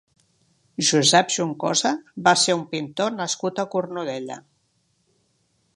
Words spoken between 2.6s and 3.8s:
un pintor nascut a